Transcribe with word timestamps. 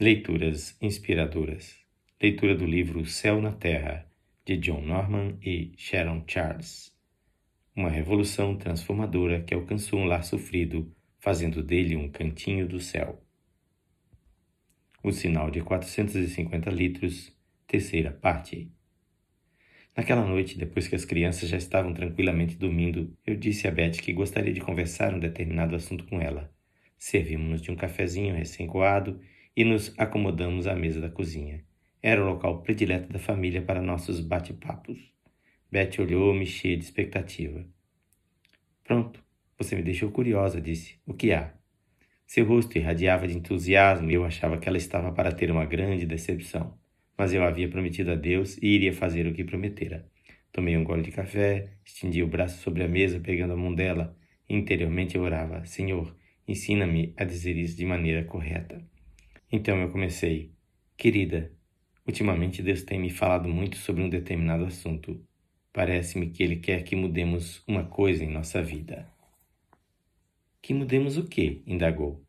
Leituras 0.00 0.76
inspiradoras. 0.82 1.76
Leitura 2.20 2.56
do 2.56 2.66
livro 2.66 3.06
Céu 3.06 3.40
na 3.40 3.52
Terra, 3.52 4.04
de 4.44 4.56
John 4.56 4.80
Norman 4.80 5.38
e 5.40 5.70
Sharon 5.76 6.24
Charles. 6.26 6.92
Uma 7.76 7.90
revolução 7.90 8.56
transformadora 8.56 9.40
que 9.42 9.54
alcançou 9.54 10.00
um 10.00 10.04
lar 10.04 10.24
sofrido, 10.24 10.92
fazendo 11.20 11.62
dele 11.62 11.94
um 11.94 12.10
cantinho 12.10 12.66
do 12.66 12.80
céu. 12.80 13.22
O 15.00 15.12
sinal 15.12 15.48
de 15.48 15.60
450 15.60 16.70
litros, 16.70 17.32
terceira 17.64 18.10
parte. 18.10 18.72
Naquela 19.96 20.26
noite, 20.26 20.58
depois 20.58 20.88
que 20.88 20.96
as 20.96 21.04
crianças 21.04 21.48
já 21.48 21.56
estavam 21.56 21.94
tranquilamente 21.94 22.56
dormindo, 22.56 23.16
eu 23.24 23.36
disse 23.36 23.68
a 23.68 23.70
Beth 23.70 23.92
que 23.92 24.12
gostaria 24.12 24.52
de 24.52 24.60
conversar 24.60 25.14
um 25.14 25.20
determinado 25.20 25.76
assunto 25.76 26.04
com 26.06 26.20
ela. 26.20 26.52
Servimos-nos 26.98 27.62
de 27.62 27.70
um 27.70 27.76
cafezinho 27.76 28.34
recém-coado 28.34 29.20
e 29.56 29.64
nos 29.64 29.94
acomodamos 29.98 30.66
à 30.66 30.74
mesa 30.74 31.00
da 31.00 31.10
cozinha. 31.10 31.64
Era 32.02 32.22
o 32.22 32.26
local 32.26 32.62
predileto 32.62 33.12
da 33.12 33.18
família 33.18 33.62
para 33.62 33.80
nossos 33.80 34.20
bate-papos. 34.20 34.98
Beth 35.70 35.98
olhou-me 35.98 36.46
cheia 36.46 36.76
de 36.76 36.84
expectativa. 36.84 37.64
Pronto, 38.82 39.22
você 39.58 39.74
me 39.74 39.82
deixou 39.82 40.10
curiosa, 40.10 40.60
disse. 40.60 40.98
O 41.06 41.14
que 41.14 41.32
há? 41.32 41.54
Seu 42.26 42.46
rosto 42.46 42.76
irradiava 42.76 43.26
de 43.26 43.36
entusiasmo 43.36 44.10
e 44.10 44.14
eu 44.14 44.24
achava 44.24 44.58
que 44.58 44.68
ela 44.68 44.78
estava 44.78 45.12
para 45.12 45.32
ter 45.32 45.50
uma 45.50 45.64
grande 45.64 46.06
decepção 46.06 46.78
mas 47.16 47.32
eu 47.32 47.44
havia 47.44 47.68
prometido 47.68 48.10
a 48.10 48.14
Deus 48.14 48.58
e 48.58 48.66
iria 48.66 48.92
fazer 48.92 49.26
o 49.26 49.32
que 49.32 49.44
prometera. 49.44 50.06
Tomei 50.52 50.76
um 50.76 50.84
gole 50.84 51.02
de 51.02 51.10
café, 51.10 51.68
estendi 51.84 52.22
o 52.22 52.28
braço 52.28 52.62
sobre 52.62 52.82
a 52.82 52.88
mesa, 52.88 53.20
pegando 53.20 53.54
a 53.54 53.56
mão 53.56 53.74
dela. 53.74 54.16
Interiormente 54.48 55.16
eu 55.16 55.22
orava: 55.22 55.64
Senhor, 55.64 56.14
ensina-me 56.46 57.12
a 57.16 57.24
dizer 57.24 57.56
isso 57.56 57.76
de 57.76 57.86
maneira 57.86 58.24
correta. 58.24 58.84
Então 59.54 59.78
eu 59.80 59.88
comecei: 59.88 60.50
Querida, 60.96 61.52
ultimamente 62.04 62.60
Deus 62.60 62.82
tem 62.82 62.98
me 62.98 63.08
falado 63.08 63.48
muito 63.48 63.76
sobre 63.76 64.02
um 64.02 64.08
determinado 64.08 64.64
assunto. 64.64 65.24
Parece-me 65.72 66.30
que 66.30 66.42
Ele 66.42 66.56
quer 66.56 66.82
que 66.82 66.96
mudemos 66.96 67.62
uma 67.64 67.84
coisa 67.84 68.24
em 68.24 68.28
nossa 68.28 68.60
vida. 68.60 69.06
Que 70.60 70.74
mudemos 70.74 71.16
o 71.16 71.28
quê? 71.28 71.62
indagou. 71.68 72.20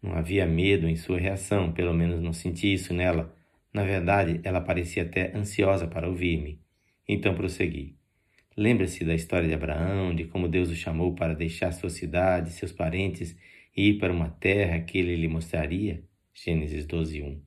Não 0.00 0.12
havia 0.12 0.46
medo 0.46 0.88
em 0.88 0.94
sua 0.94 1.18
reação, 1.18 1.72
pelo 1.72 1.92
menos 1.92 2.22
não 2.22 2.32
senti 2.32 2.72
isso 2.72 2.94
nela 2.94 3.34
na 3.72 3.82
verdade, 3.82 4.40
ela 4.44 4.60
parecia 4.60 5.02
até 5.02 5.36
ansiosa 5.36 5.88
para 5.88 6.08
ouvir-me. 6.08 6.60
Então 7.08 7.34
prossegui. 7.34 7.96
Lembra-se 8.56 9.04
da 9.04 9.12
história 9.12 9.48
de 9.48 9.54
Abraão, 9.54 10.14
de 10.14 10.26
como 10.26 10.46
Deus 10.46 10.70
o 10.70 10.76
chamou 10.76 11.16
para 11.16 11.34
deixar 11.34 11.72
sua 11.72 11.90
cidade, 11.90 12.52
seus 12.52 12.70
parentes 12.70 13.36
e 13.76 13.88
ir 13.88 13.98
para 13.98 14.12
uma 14.12 14.30
terra 14.30 14.78
que 14.78 14.96
ele 14.96 15.16
lhe 15.16 15.26
mostraria? 15.26 16.04
Gênesis 16.36 16.84
12, 16.84 17.22
1. 17.22 17.40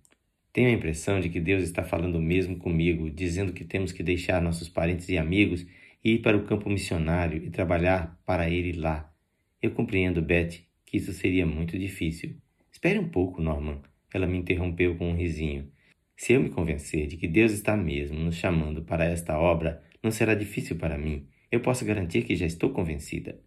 Tenho 0.54 0.70
a 0.70 0.72
impressão 0.72 1.20
de 1.20 1.28
que 1.28 1.42
Deus 1.42 1.62
está 1.62 1.84
falando 1.84 2.22
mesmo 2.22 2.58
comigo, 2.58 3.12
dizendo 3.12 3.52
que 3.52 3.66
temos 3.66 3.92
que 3.92 4.02
deixar 4.02 4.42
nossos 4.42 4.70
parentes 4.70 5.10
e 5.10 5.18
amigos 5.18 5.68
e 6.02 6.14
ir 6.14 6.20
para 6.20 6.38
o 6.38 6.46
campo 6.46 6.70
missionário 6.70 7.44
e 7.44 7.50
trabalhar 7.50 8.18
para 8.26 8.50
ele 8.50 8.72
lá. 8.72 9.14
Eu 9.62 9.72
compreendo, 9.72 10.22
Beth, 10.22 10.62
que 10.86 10.96
isso 10.96 11.12
seria 11.12 11.46
muito 11.46 11.78
difícil. 11.78 12.38
Espere 12.72 12.98
um 12.98 13.10
pouco, 13.10 13.42
Norman. 13.42 13.82
Ela 14.14 14.26
me 14.26 14.38
interrompeu 14.38 14.96
com 14.96 15.12
um 15.12 15.16
risinho. 15.18 15.70
Se 16.16 16.32
eu 16.34 16.42
me 16.42 16.50
convencer 16.50 17.08
de 17.08 17.18
que 17.18 17.28
Deus 17.28 17.52
está 17.52 17.76
mesmo 17.76 18.18
nos 18.18 18.36
chamando 18.36 18.82
para 18.84 19.04
esta 19.04 19.38
obra, 19.38 19.84
não 20.02 20.12
será 20.12 20.34
difícil 20.34 20.78
para 20.78 20.98
mim. 20.98 21.28
Eu 21.52 21.60
posso 21.60 21.84
garantir 21.84 22.24
que 22.24 22.38
já 22.38 22.46
estou 22.46 22.70
convencida. 22.70 23.38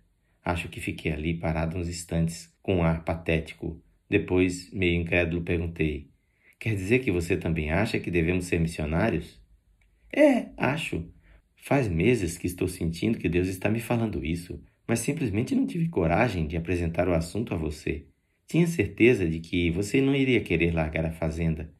Acho 0.44 0.68
que 0.68 0.80
fiquei 0.80 1.12
ali 1.12 1.32
parado 1.32 1.78
uns 1.78 1.88
instantes, 1.88 2.54
com 2.62 2.76
um 2.76 2.82
ar 2.82 3.04
patético. 3.04 3.82
Depois, 4.10 4.68
meio 4.72 5.00
incrédulo, 5.00 5.42
perguntei: 5.42 6.10
Quer 6.58 6.74
dizer 6.74 6.98
que 6.98 7.12
você 7.12 7.36
também 7.36 7.70
acha 7.70 8.00
que 8.00 8.10
devemos 8.10 8.46
ser 8.46 8.58
missionários? 8.58 9.40
É, 10.12 10.48
acho. 10.56 11.08
Faz 11.56 11.86
meses 11.86 12.36
que 12.36 12.46
estou 12.46 12.66
sentindo 12.66 13.18
que 13.18 13.28
Deus 13.28 13.46
está 13.46 13.70
me 13.70 13.78
falando 13.80 14.24
isso, 14.24 14.60
mas 14.86 14.98
simplesmente 14.98 15.54
não 15.54 15.66
tive 15.66 15.88
coragem 15.88 16.48
de 16.48 16.56
apresentar 16.56 17.08
o 17.08 17.14
assunto 17.14 17.54
a 17.54 17.56
você. 17.56 18.06
Tinha 18.48 18.66
certeza 18.66 19.28
de 19.28 19.38
que 19.38 19.70
você 19.70 20.00
não 20.00 20.16
iria 20.16 20.40
querer 20.40 20.74
largar 20.74 21.06
a 21.06 21.12
fazenda. 21.12 21.72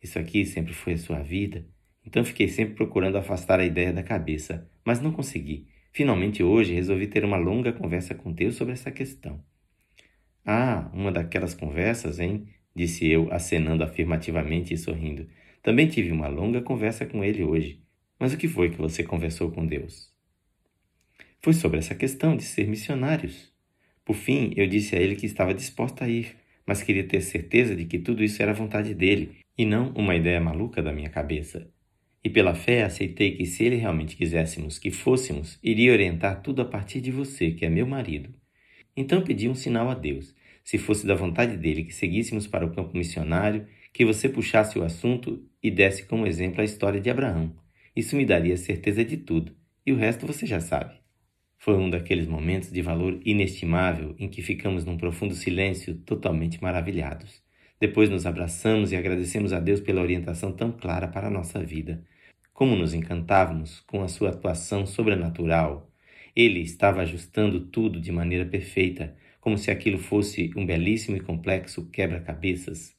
Isso 0.00 0.18
aqui 0.18 0.44
sempre 0.44 0.72
foi 0.72 0.92
a 0.92 0.98
sua 0.98 1.20
vida. 1.20 1.66
Então 2.06 2.24
fiquei 2.24 2.46
sempre 2.46 2.74
procurando 2.74 3.18
afastar 3.18 3.58
a 3.58 3.64
ideia 3.64 3.92
da 3.92 4.02
cabeça, 4.02 4.70
mas 4.84 5.00
não 5.00 5.10
consegui. 5.10 5.66
Finalmente 5.92 6.42
hoje 6.42 6.74
resolvi 6.74 7.08
ter 7.08 7.24
uma 7.24 7.36
longa 7.36 7.72
conversa 7.72 8.14
com 8.14 8.32
Deus 8.32 8.54
sobre 8.54 8.74
essa 8.74 8.90
questão. 8.90 9.42
Ah, 10.44 10.90
uma 10.92 11.12
daquelas 11.12 11.54
conversas, 11.54 12.18
hein? 12.18 12.48
Disse 12.74 13.06
eu, 13.06 13.32
acenando 13.32 13.84
afirmativamente 13.84 14.74
e 14.74 14.78
sorrindo. 14.78 15.28
Também 15.62 15.86
tive 15.86 16.10
uma 16.10 16.26
longa 16.26 16.60
conversa 16.60 17.06
com 17.06 17.22
ele 17.22 17.44
hoje. 17.44 17.80
Mas 18.18 18.32
o 18.32 18.36
que 18.36 18.48
foi 18.48 18.70
que 18.70 18.78
você 18.78 19.04
conversou 19.04 19.50
com 19.50 19.66
Deus? 19.66 20.12
Foi 21.40 21.52
sobre 21.52 21.78
essa 21.78 21.94
questão 21.94 22.36
de 22.36 22.42
ser 22.42 22.66
missionários. 22.66 23.52
Por 24.04 24.14
fim, 24.14 24.52
eu 24.56 24.66
disse 24.66 24.96
a 24.96 25.00
ele 25.00 25.16
que 25.16 25.26
estava 25.26 25.54
disposta 25.54 26.04
a 26.04 26.08
ir, 26.08 26.36
mas 26.66 26.82
queria 26.82 27.04
ter 27.04 27.20
certeza 27.20 27.76
de 27.76 27.84
que 27.84 27.98
tudo 27.98 28.22
isso 28.22 28.42
era 28.42 28.52
vontade 28.52 28.94
dele 28.94 29.36
e 29.56 29.64
não 29.64 29.92
uma 29.92 30.14
ideia 30.14 30.40
maluca 30.40 30.82
da 30.82 30.92
minha 30.92 31.10
cabeça. 31.10 31.70
E 32.24 32.30
pela 32.30 32.54
fé 32.54 32.82
aceitei 32.82 33.36
que 33.36 33.46
se 33.46 33.64
ele 33.64 33.76
realmente 33.76 34.16
quiséssemos 34.16 34.78
que 34.78 34.90
fôssemos, 34.90 35.58
iria 35.62 35.92
orientar 35.92 36.42
tudo 36.42 36.62
a 36.62 36.64
partir 36.64 37.00
de 37.00 37.10
você, 37.10 37.50
que 37.50 37.64
é 37.64 37.68
meu 37.68 37.86
marido. 37.86 38.32
Então 38.96 39.22
pedi 39.22 39.48
um 39.48 39.54
sinal 39.54 39.88
a 39.90 39.94
Deus, 39.94 40.34
se 40.64 40.78
fosse 40.78 41.06
da 41.06 41.14
vontade 41.14 41.56
dele 41.56 41.84
que 41.84 41.94
seguíssemos 41.94 42.46
para 42.46 42.66
o 42.66 42.72
campo 42.72 42.96
missionário, 42.96 43.66
que 43.92 44.04
você 44.04 44.28
puxasse 44.28 44.78
o 44.78 44.84
assunto 44.84 45.42
e 45.62 45.70
desse 45.70 46.04
como 46.06 46.26
exemplo 46.26 46.60
a 46.60 46.64
história 46.64 47.00
de 47.00 47.10
Abraão. 47.10 47.54
Isso 47.94 48.16
me 48.16 48.24
daria 48.24 48.56
certeza 48.56 49.04
de 49.04 49.16
tudo, 49.16 49.54
e 49.84 49.92
o 49.92 49.96
resto 49.96 50.26
você 50.26 50.46
já 50.46 50.60
sabe. 50.60 50.94
Foi 51.58 51.76
um 51.76 51.88
daqueles 51.88 52.26
momentos 52.26 52.72
de 52.72 52.82
valor 52.82 53.20
inestimável 53.24 54.16
em 54.18 54.28
que 54.28 54.42
ficamos 54.42 54.84
num 54.84 54.96
profundo 54.96 55.34
silêncio, 55.34 55.94
totalmente 55.94 56.60
maravilhados. 56.60 57.42
Depois 57.78 58.10
nos 58.10 58.26
abraçamos 58.26 58.90
e 58.92 58.96
agradecemos 58.96 59.52
a 59.52 59.60
Deus 59.60 59.80
pela 59.80 60.00
orientação 60.00 60.52
tão 60.52 60.72
clara 60.72 61.06
para 61.06 61.28
a 61.28 61.30
nossa 61.30 61.62
vida. 61.62 62.04
Como 62.52 62.74
nos 62.74 62.94
encantávamos 62.94 63.80
com 63.80 64.02
a 64.02 64.08
sua 64.08 64.30
atuação 64.30 64.86
sobrenatural. 64.86 65.91
Ele 66.34 66.60
estava 66.60 67.02
ajustando 67.02 67.60
tudo 67.66 68.00
de 68.00 68.10
maneira 68.10 68.46
perfeita, 68.46 69.14
como 69.40 69.58
se 69.58 69.70
aquilo 69.70 69.98
fosse 69.98 70.50
um 70.56 70.64
belíssimo 70.64 71.16
e 71.16 71.20
complexo 71.20 71.90
quebra-cabeças. 71.90 72.96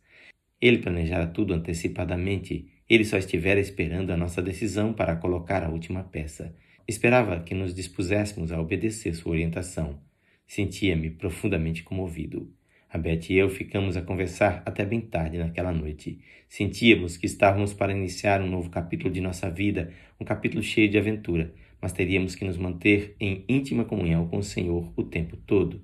Ele 0.61 0.77
planejara 0.77 1.27
tudo 1.27 1.53
antecipadamente, 1.53 2.67
ele 2.89 3.03
só 3.03 3.17
estivera 3.17 3.59
esperando 3.59 4.11
a 4.11 4.17
nossa 4.17 4.41
decisão 4.41 4.93
para 4.93 5.15
colocar 5.15 5.63
a 5.63 5.69
última 5.69 6.03
peça. 6.03 6.55
Esperava 6.87 7.39
que 7.39 7.55
nos 7.55 7.73
dispuséssemos 7.73 8.51
a 8.51 8.61
obedecer 8.61 9.15
sua 9.15 9.31
orientação. 9.31 9.99
Sentia-me 10.45 11.09
profundamente 11.09 11.81
comovido. 11.81 12.53
A 12.89 12.97
Beth 12.97 13.31
e 13.31 13.35
eu 13.35 13.49
ficamos 13.49 13.97
a 13.97 14.03
conversar 14.03 14.61
até 14.65 14.85
bem 14.85 15.01
tarde 15.01 15.39
naquela 15.39 15.71
noite. 15.71 16.19
Sentíamos 16.47 17.17
que 17.17 17.25
estávamos 17.25 17.73
para 17.73 17.91
iniciar 17.91 18.39
um 18.39 18.47
novo 18.47 18.69
capítulo 18.69 19.11
de 19.11 19.19
nossa 19.19 19.49
vida, 19.49 19.91
um 20.19 20.25
capítulo 20.25 20.61
cheio 20.61 20.87
de 20.87 20.99
aventura, 20.99 21.51
mas 21.83 21.91
teríamos 21.91 22.33
que 22.33 22.45
nos 22.45 22.55
manter 22.55 23.13
em 23.19 23.43
íntima 23.45 23.83
comunhão 23.83 24.25
com 24.29 24.37
o 24.37 24.43
Senhor 24.43 24.93
o 24.95 25.03
tempo 25.03 25.35
todo. 25.35 25.83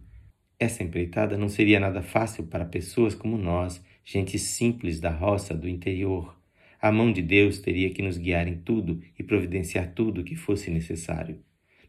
Essa 0.58 0.82
empreitada 0.82 1.38
não 1.38 1.50
seria 1.50 1.78
nada 1.78 2.02
fácil 2.02 2.46
para 2.46 2.64
pessoas 2.64 3.14
como 3.14 3.38
nós, 3.38 3.84
gente 4.06 4.40
simples 4.40 5.02
da 5.02 5.10
roça 5.10 5.54
do 5.54 5.68
interior. 5.68 6.40
A 6.82 6.90
mão 6.90 7.12
de 7.12 7.22
Deus 7.22 7.60
teria 7.60 7.90
que 7.90 8.02
nos 8.02 8.18
guiar 8.18 8.48
em 8.48 8.60
tudo 8.60 9.02
e 9.20 9.24
providenciar 9.24 9.92
tudo 9.94 10.22
o 10.22 10.24
que 10.24 10.38
fosse 10.38 10.72
necessário. 10.72 11.44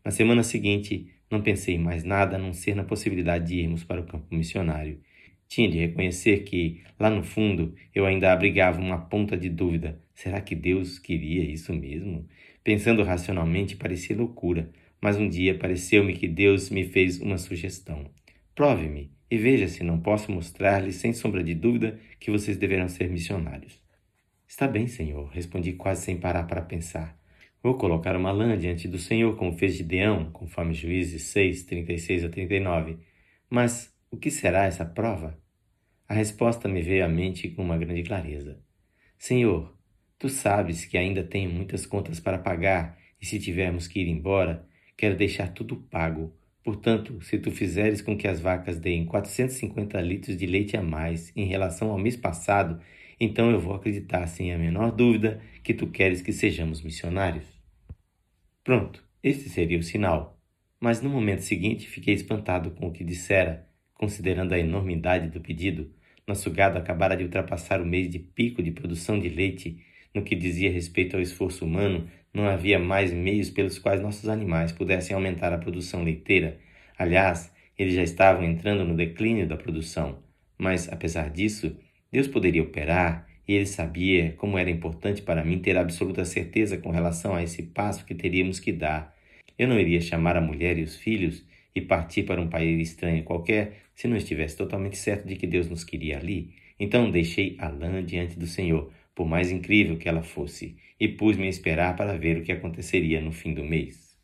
Na 0.04 0.10
semana 0.10 0.42
seguinte, 0.42 1.12
não 1.30 1.40
pensei 1.40 1.76
em 1.76 1.78
mais 1.78 2.02
nada 2.02 2.34
a 2.34 2.38
não 2.38 2.52
ser 2.52 2.74
na 2.74 2.82
possibilidade 2.82 3.46
de 3.46 3.60
irmos 3.60 3.84
para 3.84 4.00
o 4.00 4.06
campo 4.06 4.34
missionário. 4.34 4.98
Tinha 5.46 5.70
de 5.70 5.78
reconhecer 5.78 6.42
que, 6.42 6.82
lá 6.98 7.10
no 7.10 7.22
fundo, 7.22 7.76
eu 7.94 8.04
ainda 8.06 8.32
abrigava 8.32 8.80
uma 8.80 8.98
ponta 8.98 9.36
de 9.36 9.48
dúvida: 9.48 10.02
será 10.12 10.40
que 10.40 10.56
Deus 10.56 10.98
queria 10.98 11.44
isso 11.44 11.72
mesmo? 11.72 12.26
Pensando 12.70 13.02
racionalmente, 13.02 13.74
parecia 13.74 14.16
loucura, 14.16 14.70
mas 15.00 15.16
um 15.16 15.28
dia 15.28 15.58
pareceu-me 15.58 16.14
que 16.14 16.28
Deus 16.28 16.70
me 16.70 16.84
fez 16.84 17.20
uma 17.20 17.36
sugestão. 17.36 18.08
Prove-me 18.54 19.10
e 19.28 19.36
veja 19.36 19.66
se 19.66 19.82
não 19.82 19.98
posso 19.98 20.30
mostrar-lhe, 20.30 20.92
sem 20.92 21.12
sombra 21.12 21.42
de 21.42 21.52
dúvida, 21.52 21.98
que 22.20 22.30
vocês 22.30 22.56
deverão 22.56 22.88
ser 22.88 23.10
missionários. 23.10 23.82
Está 24.46 24.68
bem, 24.68 24.86
Senhor, 24.86 25.28
respondi 25.30 25.72
quase 25.72 26.04
sem 26.04 26.16
parar 26.16 26.44
para 26.44 26.62
pensar. 26.62 27.18
Vou 27.60 27.74
colocar 27.74 28.14
uma 28.14 28.30
lã 28.30 28.56
diante 28.56 28.86
do 28.86 28.98
Senhor, 28.98 29.34
como 29.34 29.58
fez 29.58 29.74
Gideão, 29.74 30.30
conforme 30.30 30.72
Juízes 30.72 31.24
6, 31.24 31.64
36 31.64 32.24
a 32.24 32.28
39. 32.28 32.98
Mas 33.50 33.92
o 34.12 34.16
que 34.16 34.30
será 34.30 34.66
essa 34.66 34.84
prova? 34.84 35.36
A 36.08 36.14
resposta 36.14 36.68
me 36.68 36.82
veio 36.82 37.04
à 37.04 37.08
mente 37.08 37.48
com 37.48 37.64
uma 37.64 37.76
grande 37.76 38.04
clareza. 38.04 38.62
Senhor, 39.18 39.76
tu 40.20 40.28
sabes 40.28 40.84
que 40.84 40.96
ainda 40.96 41.24
tenho 41.24 41.50
muitas 41.50 41.84
contas 41.84 42.20
para 42.20 42.38
pagar 42.38 42.96
e 43.20 43.26
se 43.26 43.40
tivermos 43.40 43.88
que 43.88 43.98
ir 43.98 44.06
embora, 44.06 44.64
quero 44.96 45.16
deixar 45.16 45.48
tudo 45.48 45.74
pago, 45.74 46.32
Portanto, 46.62 47.20
se 47.22 47.38
tu 47.38 47.50
fizeres 47.50 48.02
com 48.02 48.16
que 48.16 48.28
as 48.28 48.40
vacas 48.40 48.78
deem 48.78 49.06
450 49.06 50.00
litros 50.00 50.36
de 50.36 50.46
leite 50.46 50.76
a 50.76 50.82
mais 50.82 51.32
em 51.34 51.46
relação 51.46 51.90
ao 51.90 51.98
mês 51.98 52.16
passado, 52.16 52.80
então 53.18 53.50
eu 53.50 53.58
vou 53.58 53.74
acreditar 53.74 54.26
sem 54.26 54.52
a 54.52 54.58
menor 54.58 54.92
dúvida 54.92 55.40
que 55.62 55.72
tu 55.72 55.86
queres 55.86 56.20
que 56.20 56.32
sejamos 56.32 56.82
missionários. 56.82 57.46
Pronto, 58.62 59.02
este 59.22 59.48
seria 59.48 59.78
o 59.78 59.82
sinal. 59.82 60.38
Mas 60.78 61.02
no 61.02 61.10
momento 61.10 61.42
seguinte 61.42 61.88
fiquei 61.88 62.14
espantado 62.14 62.70
com 62.72 62.88
o 62.88 62.92
que 62.92 63.04
dissera, 63.04 63.66
considerando 63.94 64.52
a 64.52 64.58
enormidade 64.58 65.28
do 65.28 65.40
pedido. 65.40 65.92
Nosso 66.26 66.50
gado 66.50 66.78
acabara 66.78 67.16
de 67.16 67.24
ultrapassar 67.24 67.80
o 67.80 67.86
mês 67.86 68.08
de 68.08 68.18
pico 68.18 68.62
de 68.62 68.70
produção 68.70 69.18
de 69.18 69.28
leite. 69.28 69.82
No 70.14 70.22
que 70.22 70.34
dizia 70.34 70.70
respeito 70.70 71.16
ao 71.16 71.22
esforço 71.22 71.64
humano, 71.64 72.08
não 72.32 72.46
havia 72.46 72.78
mais 72.78 73.12
meios 73.12 73.50
pelos 73.50 73.78
quais 73.78 74.00
nossos 74.00 74.28
animais 74.28 74.72
pudessem 74.72 75.14
aumentar 75.14 75.52
a 75.52 75.58
produção 75.58 76.02
leiteira. 76.02 76.58
Aliás, 76.98 77.52
eles 77.78 77.94
já 77.94 78.02
estavam 78.02 78.44
entrando 78.44 78.84
no 78.84 78.96
declínio 78.96 79.46
da 79.46 79.56
produção. 79.56 80.18
Mas, 80.58 80.88
apesar 80.92 81.30
disso, 81.30 81.76
Deus 82.12 82.28
poderia 82.28 82.62
operar 82.62 83.26
e 83.48 83.54
ele 83.54 83.66
sabia 83.66 84.34
como 84.36 84.58
era 84.58 84.70
importante 84.70 85.22
para 85.22 85.44
mim 85.44 85.58
ter 85.58 85.76
absoluta 85.76 86.24
certeza 86.24 86.76
com 86.76 86.90
relação 86.90 87.34
a 87.34 87.42
esse 87.42 87.62
passo 87.62 88.04
que 88.04 88.14
teríamos 88.14 88.60
que 88.60 88.70
dar. 88.70 89.16
Eu 89.58 89.66
não 89.66 89.78
iria 89.78 90.00
chamar 90.00 90.36
a 90.36 90.40
mulher 90.40 90.78
e 90.78 90.82
os 90.82 90.96
filhos 90.96 91.44
e 91.74 91.80
partir 91.80 92.24
para 92.24 92.40
um 92.40 92.48
país 92.48 92.90
estranho 92.90 93.24
qualquer 93.24 93.78
se 93.94 94.06
não 94.06 94.16
estivesse 94.16 94.56
totalmente 94.56 94.96
certo 94.96 95.26
de 95.26 95.36
que 95.36 95.46
Deus 95.46 95.68
nos 95.68 95.84
queria 95.84 96.18
ali. 96.18 96.52
Então 96.78 97.10
deixei 97.10 97.56
a 97.58 97.68
lã 97.68 98.04
diante 98.04 98.38
do 98.38 98.46
Senhor, 98.46 98.90
por 99.14 99.26
mais 99.26 99.50
incrível 99.50 99.96
que 99.96 100.08
ela 100.08 100.22
fosse, 100.22 100.76
e 100.98 101.08
pus-me 101.08 101.46
a 101.46 101.50
esperar 101.50 101.96
para 101.96 102.16
ver 102.16 102.38
o 102.38 102.42
que 102.42 102.52
aconteceria 102.52 103.20
no 103.20 103.32
fim 103.32 103.54
do 103.54 103.64
mês. 103.64 104.16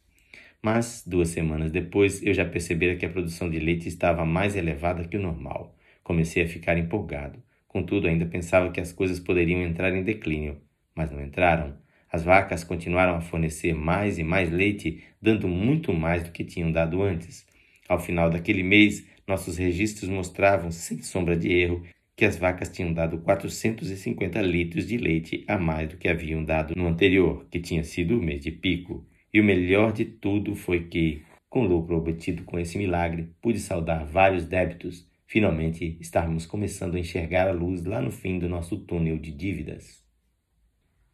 Mas, 0.62 1.04
duas 1.06 1.28
semanas 1.28 1.70
depois, 1.70 2.22
eu 2.22 2.34
já 2.34 2.44
percebera 2.44 2.96
que 2.96 3.06
a 3.06 3.10
produção 3.10 3.48
de 3.48 3.58
leite 3.58 3.88
estava 3.88 4.24
mais 4.24 4.56
elevada 4.56 5.06
que 5.06 5.16
o 5.16 5.20
normal. 5.20 5.76
Comecei 6.02 6.42
a 6.42 6.48
ficar 6.48 6.76
empolgado. 6.76 7.42
Contudo, 7.68 8.08
ainda 8.08 8.26
pensava 8.26 8.70
que 8.70 8.80
as 8.80 8.92
coisas 8.92 9.20
poderiam 9.20 9.62
entrar 9.62 9.94
em 9.94 10.02
declínio, 10.02 10.60
mas 10.94 11.10
não 11.10 11.22
entraram. 11.22 11.76
As 12.10 12.24
vacas 12.24 12.64
continuaram 12.64 13.14
a 13.16 13.20
fornecer 13.20 13.74
mais 13.74 14.18
e 14.18 14.22
mais 14.24 14.50
leite, 14.50 15.04
dando 15.20 15.46
muito 15.46 15.92
mais 15.92 16.22
do 16.22 16.30
que 16.30 16.44
tinham 16.44 16.72
dado 16.72 17.02
antes. 17.02 17.46
Ao 17.88 18.00
final 18.00 18.30
daquele 18.30 18.62
mês, 18.62 19.06
nossos 19.26 19.56
registros 19.58 20.08
mostravam, 20.08 20.70
sem 20.70 21.02
sombra 21.02 21.36
de 21.36 21.52
erro, 21.52 21.84
que 22.16 22.24
as 22.24 22.38
vacas 22.38 22.70
tinham 22.70 22.94
dado 22.94 23.18
450 23.18 24.40
litros 24.40 24.86
de 24.86 24.96
leite 24.96 25.44
a 25.46 25.58
mais 25.58 25.90
do 25.90 25.98
que 25.98 26.08
haviam 26.08 26.42
dado 26.42 26.74
no 26.74 26.86
anterior, 26.86 27.46
que 27.50 27.60
tinha 27.60 27.84
sido 27.84 28.18
o 28.18 28.22
mês 28.22 28.40
de 28.40 28.50
pico. 28.50 29.06
E 29.32 29.38
o 29.38 29.44
melhor 29.44 29.92
de 29.92 30.06
tudo 30.06 30.56
foi 30.56 30.84
que, 30.84 31.22
com 31.50 31.64
o 31.64 31.68
lucro 31.68 31.96
obtido 31.96 32.42
com 32.44 32.58
esse 32.58 32.78
milagre, 32.78 33.34
pude 33.42 33.58
saldar 33.58 34.06
vários 34.06 34.46
débitos. 34.46 35.06
Finalmente, 35.26 35.98
estávamos 36.00 36.46
começando 36.46 36.94
a 36.94 36.98
enxergar 36.98 37.48
a 37.48 37.52
luz 37.52 37.84
lá 37.84 38.00
no 38.00 38.10
fim 38.10 38.38
do 38.38 38.48
nosso 38.48 38.78
túnel 38.78 39.18
de 39.18 39.32
dívidas. 39.32 40.02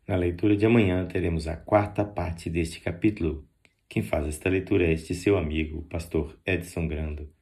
Na 0.06 0.14
leitura 0.14 0.56
de 0.56 0.66
amanhã 0.66 1.04
teremos 1.06 1.48
a 1.48 1.56
quarta 1.56 2.04
parte 2.04 2.48
deste 2.48 2.80
capítulo. 2.80 3.44
Quem 3.88 4.02
faz 4.02 4.26
esta 4.28 4.48
leitura 4.48 4.86
é 4.86 4.92
este 4.92 5.14
seu 5.14 5.36
amigo, 5.36 5.78
o 5.78 5.82
pastor 5.82 6.38
Edson 6.46 6.86
Grando. 6.86 7.41